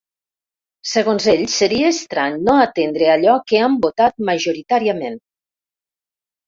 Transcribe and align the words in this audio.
Segons 0.91 1.27
ell, 1.33 1.43
seria 1.57 1.91
estrany 1.97 2.39
no 2.47 2.57
atendre 2.63 3.13
allò 3.19 3.39
que 3.53 3.63
han 3.67 3.79
votat 3.87 4.21
majoritàriament. 4.33 5.25